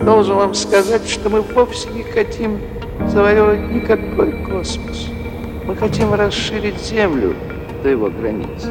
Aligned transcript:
Должен 0.00 0.36
вам 0.36 0.54
сказать, 0.54 1.08
что 1.08 1.28
мы 1.30 1.40
вовсе 1.40 1.88
не 1.90 2.02
хотим 2.02 2.60
завоевывать 3.08 3.70
никакой 3.70 4.32
космос. 4.44 5.08
Мы 5.64 5.74
хотим 5.74 6.14
расширить 6.14 6.80
Землю 6.80 7.34
до 7.82 7.88
его 7.88 8.10
границ. 8.10 8.66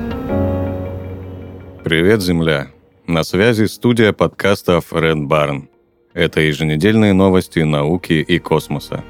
Привет, 1.84 2.22
Земля! 2.22 2.68
На 3.08 3.24
связи 3.24 3.66
студия 3.66 4.14
подкастов 4.14 4.94
Red 4.94 5.28
Barn. 5.28 5.68
Это 6.14 6.42
еженедельные 6.42 7.14
новости 7.14 7.60
науки 7.60 8.14
и 8.14 8.40
космоса. 8.40 9.04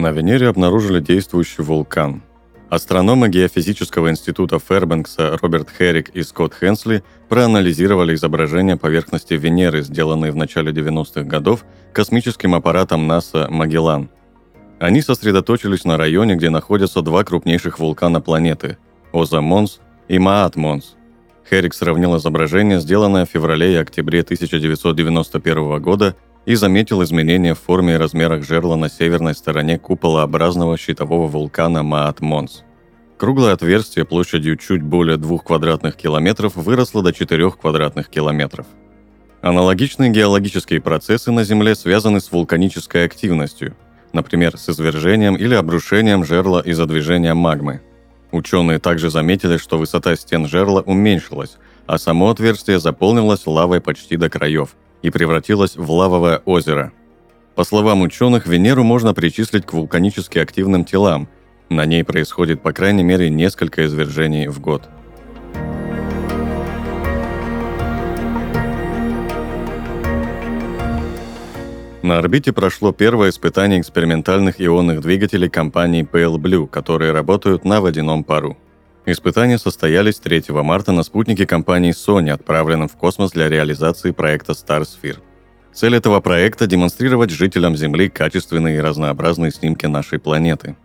На 0.00 0.12
Венере 0.12 0.48
обнаружили 0.48 0.98
действующий 0.98 1.60
вулкан. 1.60 2.22
Астрономы 2.70 3.28
Геофизического 3.28 4.08
института 4.08 4.58
Фэрбенкса 4.58 5.36
Роберт 5.42 5.68
Херрик 5.76 6.08
и 6.08 6.22
Скотт 6.22 6.54
Хенсли 6.58 7.04
проанализировали 7.28 8.14
изображения 8.14 8.78
поверхности 8.78 9.34
Венеры, 9.34 9.82
сделанные 9.82 10.32
в 10.32 10.36
начале 10.36 10.72
90-х 10.72 11.24
годов 11.24 11.66
космическим 11.92 12.54
аппаратом 12.54 13.06
НАСА 13.06 13.48
«Магеллан». 13.50 14.08
Они 14.78 15.02
сосредоточились 15.02 15.84
на 15.84 15.98
районе, 15.98 16.34
где 16.34 16.48
находятся 16.48 17.02
два 17.02 17.22
крупнейших 17.22 17.78
вулкана 17.78 18.22
планеты– 18.22 18.78
Оза-Монс 19.12 19.80
и 20.08 20.16
Маат-Монс. 20.16 20.96
Херрик 21.50 21.74
сравнил 21.74 22.16
изображение, 22.16 22.80
сделанное 22.80 23.26
в 23.26 23.28
феврале 23.28 23.74
и 23.74 23.76
октябре 23.76 24.22
1991 24.22 25.82
года, 25.82 26.16
и 26.50 26.56
заметил 26.56 27.00
изменения 27.04 27.54
в 27.54 27.60
форме 27.60 27.94
и 27.94 27.96
размерах 27.96 28.42
жерла 28.42 28.74
на 28.74 28.88
северной 28.88 29.36
стороне 29.36 29.78
куполообразного 29.78 30.76
щитового 30.76 31.28
вулкана 31.28 31.84
Маат-Монс. 31.84 32.64
Круглое 33.18 33.52
отверстие 33.52 34.04
площадью 34.04 34.56
чуть 34.56 34.82
более 34.82 35.16
2 35.16 35.38
квадратных 35.38 35.94
километров 35.94 36.56
выросло 36.56 37.04
до 37.04 37.12
4 37.12 37.52
квадратных 37.52 38.08
километров. 38.08 38.66
Аналогичные 39.42 40.10
геологические 40.10 40.80
процессы 40.80 41.30
на 41.30 41.44
Земле 41.44 41.76
связаны 41.76 42.18
с 42.18 42.32
вулканической 42.32 43.04
активностью, 43.04 43.76
например, 44.12 44.58
с 44.58 44.68
извержением 44.70 45.36
или 45.36 45.54
обрушением 45.54 46.24
жерла 46.24 46.62
из-за 46.62 46.86
движения 46.86 47.34
магмы. 47.34 47.80
Ученые 48.32 48.80
также 48.80 49.08
заметили, 49.08 49.56
что 49.56 49.78
высота 49.78 50.16
стен 50.16 50.48
жерла 50.48 50.80
уменьшилась, 50.80 51.58
а 51.86 51.96
само 51.96 52.28
отверстие 52.28 52.80
заполнилось 52.80 53.46
лавой 53.46 53.80
почти 53.80 54.16
до 54.16 54.28
краев– 54.28 54.70
и 55.02 55.10
превратилась 55.10 55.76
в 55.76 55.90
лавовое 55.90 56.42
озеро. 56.44 56.92
По 57.54 57.64
словам 57.64 58.02
ученых, 58.02 58.46
Венеру 58.46 58.84
можно 58.84 59.12
причислить 59.14 59.66
к 59.66 59.72
вулканически 59.72 60.38
активным 60.38 60.84
телам. 60.84 61.28
На 61.68 61.84
ней 61.86 62.04
происходит 62.04 62.62
по 62.62 62.72
крайней 62.72 63.02
мере 63.02 63.30
несколько 63.30 63.86
извержений 63.86 64.48
в 64.48 64.60
год. 64.60 64.88
На 72.02 72.18
орбите 72.18 72.52
прошло 72.52 72.92
первое 72.92 73.28
испытание 73.28 73.80
экспериментальных 73.80 74.60
ионных 74.60 75.00
двигателей 75.00 75.48
компании 75.48 76.08
PL 76.10 76.38
Blue, 76.38 76.66
которые 76.66 77.12
работают 77.12 77.64
на 77.64 77.80
водяном 77.80 78.24
пару. 78.24 78.56
Испытания 79.06 79.58
состоялись 79.58 80.18
3 80.18 80.44
марта 80.48 80.92
на 80.92 81.02
спутнике 81.02 81.46
компании 81.46 81.92
Sony, 81.92 82.30
отправленном 82.30 82.88
в 82.88 82.96
космос 82.96 83.30
для 83.32 83.48
реализации 83.48 84.10
проекта 84.10 84.52
Starsphere. 84.52 85.18
Цель 85.72 85.96
этого 85.96 86.20
проекта– 86.20 86.66
демонстрировать 86.68 87.30
жителям 87.30 87.76
Земли 87.76 88.10
качественные 88.10 88.76
и 88.76 88.80
разнообразные 88.80 89.52
снимки 89.52 89.86
нашей 89.86 90.18
планеты. 90.18 90.76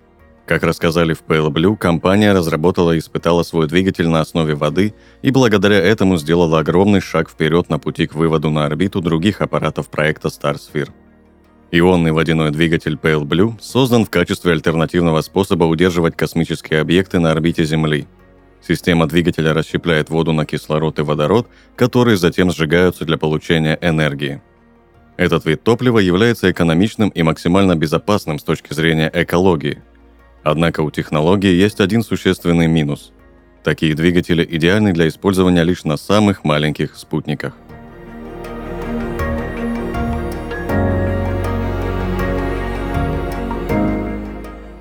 Как 0.46 0.64
рассказали 0.64 1.14
в 1.14 1.24
Pale 1.28 1.50
Blue, 1.50 1.76
компания 1.76 2.32
разработала 2.32 2.92
и 2.92 3.00
испытала 3.00 3.44
свой 3.44 3.68
двигатель 3.68 4.08
на 4.08 4.22
основе 4.22 4.54
воды 4.54 4.94
и 5.24 5.32
благодаря 5.32 5.80
этому 5.80 6.18
сделала 6.18 6.60
огромный 6.60 7.02
шаг 7.02 7.30
вперед 7.30 7.70
на 7.70 7.80
пути 7.80 8.06
к 8.06 8.14
выводу 8.14 8.52
на 8.52 8.66
орбиту 8.66 9.02
других 9.02 9.42
аппаратов 9.42 9.90
проекта 9.90 10.30
Starsphere– 10.30 10.92
Ионный 11.78 12.14
водяной 12.14 12.52
двигатель 12.52 12.94
Pale 12.94 13.26
Blue 13.26 13.56
создан 13.60 14.06
в 14.06 14.10
качестве 14.10 14.54
альтернативного 14.54 15.20
способа 15.20 15.66
удерживать 15.66 16.16
космические 16.16 16.80
объекты 16.80 17.20
на 17.20 17.32
орбите 17.32 17.66
Земли. 17.66 18.08
Система 18.66 19.08
двигателя 19.08 19.54
расщепляет 19.54 20.10
воду 20.10 20.32
на 20.32 20.46
кислород 20.46 21.00
и 21.00 21.02
водород, 21.02 21.50
которые 21.76 22.16
затем 22.16 22.50
сжигаются 22.50 23.04
для 23.04 23.18
получения 23.18 23.78
энергии. 23.82 24.42
Этот 25.18 25.44
вид 25.44 25.64
топлива 25.64 26.00
является 26.00 26.50
экономичным 26.50 27.10
и 27.10 27.24
максимально 27.24 27.76
безопасным 27.76 28.40
с 28.40 28.44
точки 28.44 28.74
зрения 28.74 29.12
экологии. 29.14 29.82
Однако 30.44 30.80
у 30.80 30.92
технологии 30.92 31.52
есть 31.52 31.82
один 31.82 32.04
существенный 32.04 32.68
минус. 32.68 33.12
Такие 33.66 33.96
двигатели 33.96 34.48
идеальны 34.50 34.94
для 34.94 35.10
использования 35.10 35.64
лишь 35.64 35.84
на 35.84 35.98
самых 35.98 36.46
маленьких 36.46 36.96
спутниках. 36.96 37.54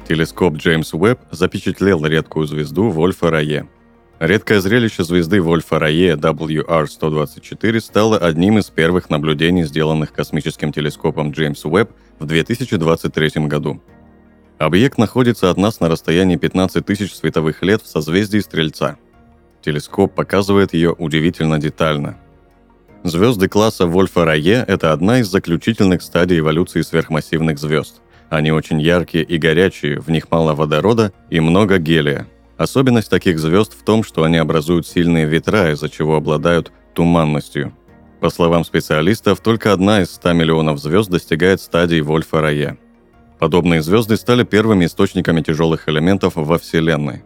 Телескоп 0.07 0.57
Джеймс 0.57 0.93
Уэбб 0.93 1.19
запечатлел 1.31 2.05
редкую 2.05 2.47
звезду 2.47 2.91
Вольфа 2.91 3.31
Рае. 3.31 3.67
Редкое 4.19 4.61
зрелище 4.61 5.03
звезды 5.03 5.41
Вольфа 5.41 5.79
Рае 5.79 6.15
WR-124 6.15 7.81
стало 7.81 8.19
одним 8.19 8.59
из 8.59 8.67
первых 8.67 9.09
наблюдений, 9.09 9.65
сделанных 9.65 10.13
космическим 10.13 10.73
телескопом 10.73 11.31
Джеймс 11.31 11.65
Уэбб 11.65 11.91
в 12.19 12.27
2023 12.27 13.47
году. 13.47 13.83
Объект 14.59 14.99
находится 14.99 15.51
от 15.51 15.57
нас 15.57 15.81
на 15.81 15.89
расстоянии 15.89 16.37
15 16.37 16.85
тысяч 16.85 17.15
световых 17.15 17.63
лет 17.63 17.81
в 17.81 17.87
созвездии 17.87 18.41
Стрельца. 18.41 18.99
Телескоп 19.63 20.15
показывает 20.15 20.75
ее 20.75 20.93
удивительно 20.93 21.59
детально. 21.59 22.19
Звезды 23.05 23.49
класса 23.49 23.87
Вольфа 23.87 24.27
Рае– 24.27 24.65
это 24.69 24.93
одна 24.93 25.21
из 25.21 25.29
заключительных 25.29 26.03
стадий 26.03 26.41
эволюции 26.41 26.83
сверхмассивных 26.83 27.59
звезд. 27.59 28.01
Они 28.35 28.51
очень 28.51 28.83
яркие 28.83 29.23
и 29.23 29.39
горячие, 29.39 30.01
в 30.01 30.11
них 30.11 30.29
мало 30.29 30.57
водорода 30.57 31.13
и 31.31 31.39
много 31.39 31.79
гелия. 31.79 32.27
Особенность 32.57 33.09
таких 33.09 33.39
звезд 33.39 33.73
в 33.79 33.85
том, 33.85 34.03
что 34.03 34.25
они 34.25 34.39
образуют 34.39 34.89
сильные 34.89 35.25
ветра, 35.25 35.71
из-за 35.71 35.89
чего 35.89 36.17
обладают 36.17 36.73
туманностью. 36.95 37.73
По 38.19 38.31
словам 38.31 38.65
специалистов, 38.65 39.39
только 39.39 39.73
одна 39.73 40.03
из 40.03 40.11
100 40.11 40.33
миллионов 40.33 40.81
звезд 40.81 41.11
достигает 41.11 41.61
стадии 41.61 42.01
Вольфа 42.01 42.41
Рае. 42.41 42.77
Подобные 43.39 43.83
звезды 43.83 44.17
стали 44.17 44.43
первыми 44.43 44.87
источниками 44.87 45.41
тяжелых 45.41 45.89
элементов 45.89 46.33
во 46.35 46.59
Вселенной. 46.59 47.23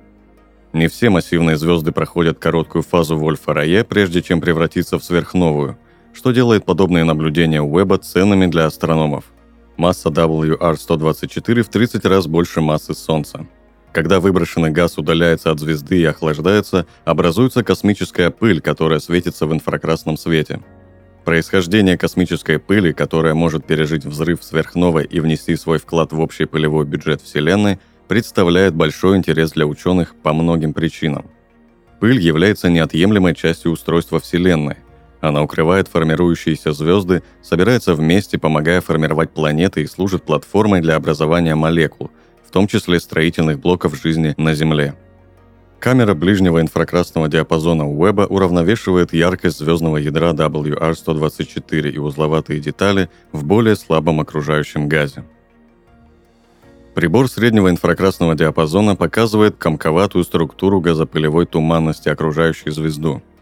Не 0.75 0.89
все 0.89 1.09
массивные 1.09 1.57
звезды 1.57 1.91
проходят 1.91 2.39
короткую 2.39 2.83
фазу 2.83 3.17
Вольфа 3.17 3.55
Рае, 3.55 3.83
прежде 3.83 4.21
чем 4.21 4.43
превратиться 4.43 4.99
в 4.99 5.05
сверхновую, 5.05 5.79
что 6.13 6.33
делает 6.33 6.67
подобные 6.67 7.05
наблюдения 7.05 7.63
Уэба 7.63 7.97
ценными 7.97 8.45
для 8.45 8.67
астрономов– 8.67 9.25
Масса 9.79 10.09
WR-124 10.09 11.63
в 11.63 11.69
30 11.69 12.05
раз 12.05 12.27
больше 12.27 12.61
массы 12.61 12.95
Солнца. 12.95 13.47
Когда 13.93 14.19
выброшенный 14.19 14.71
газ 14.71 14.99
удаляется 14.99 15.53
от 15.53 15.61
звезды 15.61 16.01
и 16.01 16.05
охлаждается, 16.05 16.85
образуется 17.05 17.63
космическая 17.63 18.31
пыль, 18.31 18.61
которая 18.61 18.99
светится 18.99 19.47
в 19.47 19.55
инфракрасном 19.55 20.17
свете. 20.17 20.61
Происхождение 21.25 21.97
космической 21.97 22.59
пыли, 22.59 22.93
которая 22.93 23.35
может 23.35 23.67
пережить 23.67 24.05
взрыв 24.05 24.43
сверхновой 24.43 25.05
и 25.05 25.21
внести 25.21 25.55
свой 25.55 25.79
вклад 25.79 26.13
в 26.13 26.19
общий 26.19 26.47
пылевой 26.47 26.85
бюджет 26.85 27.23
Вселенной, 27.23 27.79
представляет 28.09 28.75
большой 28.75 29.17
интерес 29.17 29.53
для 29.53 29.65
ученых 29.65 30.17
по 30.17 30.33
многим 30.33 30.75
причинам. 30.75 31.31
Пыль 32.01 32.19
является 32.19 32.69
неотъемлемой 32.69 33.37
частью 33.37 33.71
устройства 33.71 34.19
Вселенной, 34.19 34.79
она 35.21 35.43
укрывает 35.43 35.89
формирующиеся 35.89 36.73
звезды, 36.73 37.23
собирается 37.43 37.95
вместе, 37.95 38.39
помогая 38.39 38.81
формировать 38.81 39.31
планеты 39.31 39.83
и 39.83 39.87
служит 39.87 40.23
платформой 40.23 40.81
для 40.81 40.97
образования 40.97 41.55
молекул, 41.55 42.11
в 42.47 42.51
том 42.51 42.69
числе 42.69 43.01
строительных 43.01 43.59
блоков 43.59 44.01
жизни 44.01 44.35
на 44.37 44.55
Земле. 44.55 44.95
Камера 45.81 46.15
ближнего 46.15 46.61
инфракрасного 46.61 47.29
диапазона 47.29 47.89
Уэба 47.89 48.23
уравновешивает 48.23 49.13
яркость 49.13 49.59
звездного 49.59 49.97
ядра 49.97 50.33
WR-124 50.33 51.91
и 51.91 51.99
узловатые 51.99 52.61
детали 52.61 53.09
в 53.33 53.45
более 53.45 53.77
слабом 53.77 54.21
окружающем 54.21 54.89
газе. 54.89 55.25
Прибор 56.95 57.29
среднего 57.29 57.71
инфракрасного 57.71 58.35
диапазона 58.35 58.97
показывает 58.97 59.57
комковатую 59.57 60.25
структуру 60.25 60.81
газопылевой 60.81 61.47
туманности, 61.47 62.09
окружающей 62.09 62.71
звезду– 62.71 63.23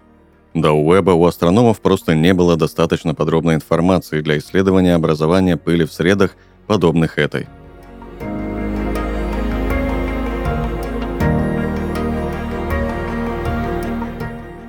до 0.57 0.73
Уэба 0.73 1.11
у 1.11 1.27
астрономов 1.27 1.83
просто 1.83 2.15
не 2.15 2.33
было 2.33 2.57
достаточно 2.57 3.15
подробной 3.15 3.57
информации 3.57 4.23
для 4.23 4.39
исследования 4.39 4.95
образования 4.95 5.59
пыли 5.59 5.85
в 5.85 5.93
средах, 5.93 6.35
подобных 6.67 7.19
этой. 7.19 7.47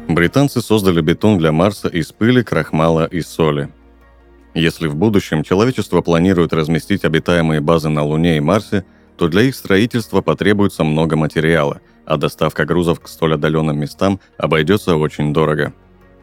Британцы 0.10 0.62
создали 0.62 1.00
бетон 1.00 1.38
для 1.38 1.54
Марса 1.54 1.88
из 1.88 2.12
пыли, 2.12 2.44
крахмала 2.44 3.06
и 3.06 3.22
соли. 3.22 3.70
Если 4.54 4.88
в 4.88 4.96
будущем 4.96 5.42
человечество 5.44 6.02
планирует 6.02 6.52
разместить 6.52 7.06
обитаемые 7.06 7.62
базы 7.62 7.88
на 7.88 8.04
Луне 8.04 8.38
и 8.38 8.42
Марсе, 8.42 8.84
то 9.16 9.30
для 9.30 9.44
их 9.44 9.56
строительства 9.56 10.20
потребуется 10.22 10.84
много 10.84 11.16
материала, 11.16 11.80
а 12.08 12.16
доставка 12.16 12.66
грузов 12.66 13.02
к 13.02 13.08
столь 13.08 13.34
отдаленным 13.36 13.78
местам 13.78 14.20
обойдется 14.38 14.96
очень 14.96 15.34
дорого. 15.34 15.74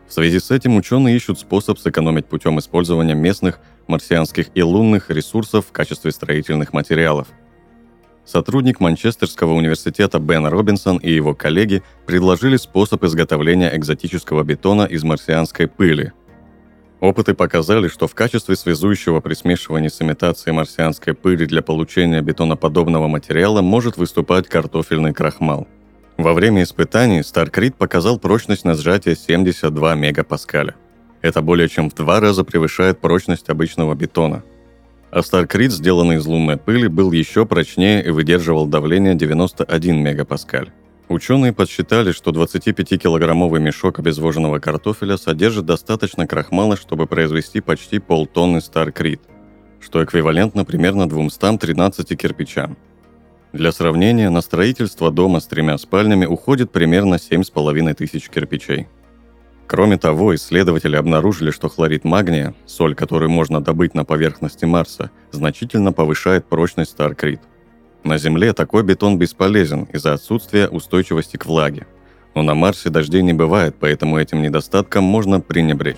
В 0.08 0.12
связи 0.12 0.40
с 0.40 0.50
этим 0.50 0.76
ученые 0.76 1.14
ищут 1.14 1.38
способ 1.38 1.78
сэкономить 1.78 2.26
путем 2.26 2.58
использования 2.58 3.14
местных 3.14 3.60
марсианских 3.86 4.48
и 4.54 4.62
лунных 4.62 5.10
ресурсов 5.10 5.66
в 5.66 5.72
качестве 5.72 6.10
строительных 6.10 6.72
материалов. 6.72 7.28
Сотрудник 8.24 8.80
Манчестерского 8.80 9.52
университета 9.52 10.18
Бен 10.18 10.46
Робинсон 10.46 10.96
и 10.96 11.10
его 11.10 11.34
коллеги 11.34 11.82
предложили 12.06 12.56
способ 12.56 13.04
изготовления 13.04 13.76
экзотического 13.76 14.42
бетона 14.42 14.84
из 14.84 15.04
марсианской 15.04 15.68
пыли. 15.68 16.12
Опыты 17.04 17.34
показали, 17.34 17.88
что 17.88 18.06
в 18.06 18.14
качестве 18.14 18.56
связующего 18.56 19.20
при 19.20 19.34
смешивании 19.34 19.88
с 19.88 20.00
имитацией 20.00 20.54
марсианской 20.54 21.12
пыли 21.12 21.44
для 21.44 21.60
получения 21.60 22.22
бетоноподобного 22.22 23.08
материала 23.08 23.60
может 23.60 23.98
выступать 23.98 24.48
картофельный 24.48 25.12
крахмал. 25.12 25.68
Во 26.16 26.32
время 26.32 26.62
испытаний 26.62 27.22
Старкрит 27.22 27.74
показал 27.74 28.18
прочность 28.18 28.64
на 28.64 28.72
сжатие 28.72 29.16
72 29.16 29.94
мегапаскаля. 29.96 30.76
Это 31.20 31.42
более 31.42 31.68
чем 31.68 31.90
в 31.90 31.94
два 31.94 32.20
раза 32.20 32.42
превышает 32.42 33.02
прочность 33.02 33.50
обычного 33.50 33.94
бетона. 33.94 34.42
А 35.10 35.22
Старкрит, 35.22 35.72
сделанный 35.72 36.16
из 36.16 36.24
лунной 36.24 36.56
пыли, 36.56 36.88
был 36.88 37.12
еще 37.12 37.44
прочнее 37.44 38.02
и 38.02 38.08
выдерживал 38.08 38.64
давление 38.64 39.14
91 39.14 40.02
мегапаскаль. 40.02 40.70
Ученые 41.08 41.52
подсчитали, 41.52 42.12
что 42.12 42.30
25-килограммовый 42.30 43.60
мешок 43.60 43.98
обезвоженного 43.98 44.58
картофеля 44.58 45.16
содержит 45.16 45.66
достаточно 45.66 46.26
крахмала, 46.26 46.76
чтобы 46.76 47.06
произвести 47.06 47.60
почти 47.60 47.98
полтонны 47.98 48.60
Старкрит, 48.60 49.20
что 49.80 50.02
эквивалентно 50.02 50.64
примерно 50.64 51.08
213 51.08 52.18
кирпичам. 52.18 52.78
Для 53.52 53.70
сравнения, 53.70 54.30
на 54.30 54.40
строительство 54.40 55.10
дома 55.10 55.40
с 55.40 55.46
тремя 55.46 55.78
спальнями 55.78 56.24
уходит 56.24 56.72
примерно 56.72 57.16
7,5 57.16 57.94
тысяч 57.94 58.28
кирпичей– 58.28 58.88
Кроме 59.66 59.96
того, 59.96 60.34
исследователи 60.34 60.96
обнаружили, 60.96 61.50
что 61.50 61.68
хлорид 61.68 62.04
магния, 62.04 62.54
соль, 62.66 62.94
которую 62.94 63.30
можно 63.30 63.62
добыть 63.62 63.94
на 63.94 64.04
поверхности 64.04 64.66
Марса, 64.66 65.10
значительно 65.30 65.92
повышает 65.92 66.46
прочность 66.46 66.90
Старкрит. 66.90 67.40
На 68.04 68.18
Земле 68.18 68.52
такой 68.52 68.82
бетон 68.82 69.18
бесполезен 69.18 69.84
из-за 69.84 70.12
отсутствия 70.12 70.68
устойчивости 70.68 71.38
к 71.38 71.46
влаге. 71.46 71.86
Но 72.34 72.42
на 72.42 72.54
Марсе 72.54 72.90
дождей 72.90 73.22
не 73.22 73.32
бывает, 73.32 73.76
поэтому 73.80 74.18
этим 74.18 74.42
недостатком 74.42 75.04
можно 75.04 75.40
пренебречь. 75.40 75.96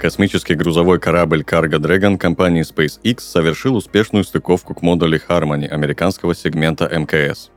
Космический 0.00 0.54
грузовой 0.54 0.98
корабль 0.98 1.42
Cargo 1.42 1.78
Dragon 1.78 2.18
компании 2.18 2.62
SpaceX 2.62 3.20
совершил 3.20 3.76
успешную 3.76 4.24
стыковку 4.24 4.74
к 4.74 4.82
модулю 4.82 5.20
Harmony 5.28 5.66
американского 5.66 6.34
сегмента 6.34 6.86
МКС. 6.88 7.50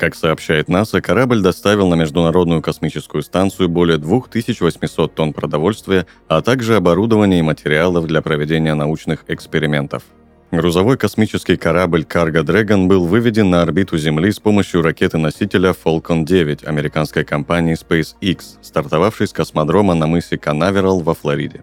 Как 0.00 0.14
сообщает 0.14 0.68
НАСА, 0.68 1.02
корабль 1.02 1.42
доставил 1.42 1.86
на 1.86 1.94
Международную 1.94 2.62
космическую 2.62 3.22
станцию 3.22 3.68
более 3.68 3.98
2800 3.98 5.14
тонн 5.14 5.34
продовольствия, 5.34 6.06
а 6.26 6.40
также 6.40 6.76
оборудование 6.76 7.40
и 7.40 7.42
материалов 7.42 8.06
для 8.06 8.22
проведения 8.22 8.72
научных 8.72 9.26
экспериментов. 9.28 10.04
Грузовой 10.52 10.96
космический 10.96 11.58
корабль 11.58 12.06
Cargo 12.08 12.42
Dragon 12.42 12.86
был 12.86 13.04
выведен 13.04 13.50
на 13.50 13.60
орбиту 13.60 13.98
Земли 13.98 14.32
с 14.32 14.40
помощью 14.40 14.80
ракеты-носителя 14.80 15.74
Falcon 15.84 16.24
9 16.24 16.64
американской 16.64 17.22
компании 17.22 17.76
SpaceX, 17.76 18.56
стартовавшей 18.62 19.26
с 19.26 19.34
космодрома 19.34 19.92
на 19.92 20.06
мысе 20.06 20.38
Канаверал 20.38 21.00
во 21.00 21.12
Флориде. 21.12 21.62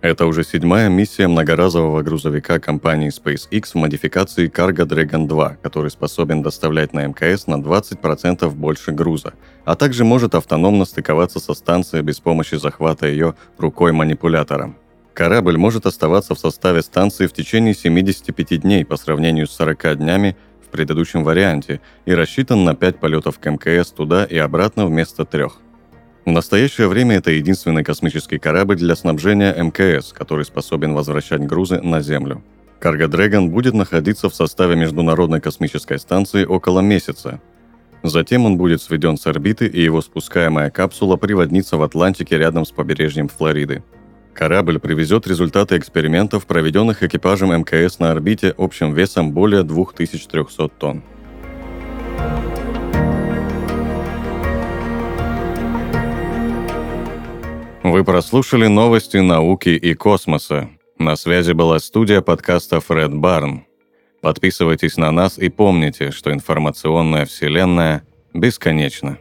Это 0.00 0.26
уже 0.26 0.44
седьмая 0.44 0.88
миссия 0.88 1.26
многоразового 1.26 2.02
грузовика 2.02 2.60
компании 2.60 3.10
SpaceX 3.10 3.72
в 3.72 3.74
модификации 3.74 4.48
Cargo 4.48 4.86
Dragon 4.86 5.26
2, 5.26 5.56
который 5.60 5.90
способен 5.90 6.40
доставлять 6.40 6.92
на 6.92 7.04
МКС 7.04 7.48
на 7.48 7.56
20% 7.56 8.48
больше 8.50 8.92
груза, 8.92 9.34
а 9.64 9.74
также 9.74 10.04
может 10.04 10.36
автономно 10.36 10.84
стыковаться 10.84 11.40
со 11.40 11.52
станцией 11.52 12.04
без 12.04 12.20
помощи 12.20 12.54
захвата 12.54 13.08
ее 13.08 13.34
рукой-манипулятором. 13.58 14.76
Корабль 15.14 15.56
может 15.56 15.84
оставаться 15.84 16.36
в 16.36 16.38
составе 16.38 16.82
станции 16.82 17.26
в 17.26 17.32
течение 17.32 17.74
75 17.74 18.60
дней 18.60 18.84
по 18.84 18.96
сравнению 18.96 19.48
с 19.48 19.56
40 19.56 19.98
днями 19.98 20.36
в 20.64 20.70
предыдущем 20.70 21.24
варианте 21.24 21.80
и 22.06 22.14
рассчитан 22.14 22.62
на 22.62 22.76
5 22.76 23.00
полетов 23.00 23.40
к 23.40 23.50
МКС 23.50 23.90
туда 23.90 24.24
и 24.24 24.36
обратно 24.36 24.86
вместо 24.86 25.24
трех– 25.24 25.60
в 26.28 26.32
настоящее 26.32 26.88
время 26.88 27.16
это 27.16 27.30
единственный 27.30 27.82
космический 27.82 28.38
корабль 28.38 28.76
для 28.76 28.94
снабжения 28.96 29.54
МКС, 29.54 30.12
который 30.12 30.44
способен 30.44 30.92
возвращать 30.92 31.40
грузы 31.40 31.80
на 31.80 32.02
Землю. 32.02 32.42
Cargo 32.82 33.08
Dragon 33.08 33.48
будет 33.48 33.72
находиться 33.72 34.28
в 34.28 34.34
составе 34.34 34.76
Международной 34.76 35.40
космической 35.40 35.98
станции 35.98 36.44
около 36.44 36.80
месяца. 36.80 37.40
Затем 38.02 38.44
он 38.44 38.58
будет 38.58 38.82
сведен 38.82 39.16
с 39.16 39.26
орбиты, 39.26 39.66
и 39.66 39.82
его 39.82 40.02
спускаемая 40.02 40.70
капсула 40.70 41.16
приводнится 41.16 41.78
в 41.78 41.82
Атлантике 41.82 42.36
рядом 42.36 42.66
с 42.66 42.72
побережьем 42.72 43.28
Флориды. 43.28 43.82
Корабль 44.34 44.78
привезет 44.78 45.26
результаты 45.26 45.78
экспериментов, 45.78 46.46
проведенных 46.46 47.02
экипажем 47.02 47.52
МКС 47.52 48.00
на 48.00 48.12
орбите 48.12 48.54
общим 48.58 48.92
весом 48.92 49.32
более 49.32 49.62
2300 49.62 50.68
тонн. 50.68 51.02
Вы 57.90 58.04
прослушали 58.04 58.66
новости 58.66 59.16
науки 59.16 59.70
и 59.70 59.94
космоса. 59.94 60.68
На 60.98 61.16
связи 61.16 61.52
была 61.52 61.78
студия 61.78 62.20
подкаста 62.20 62.80
Фред 62.80 63.14
Барн. 63.14 63.64
Подписывайтесь 64.20 64.98
на 64.98 65.10
нас 65.10 65.38
и 65.38 65.48
помните, 65.48 66.10
что 66.10 66.30
информационная 66.30 67.24
вселенная 67.24 68.02
бесконечна. 68.34 69.16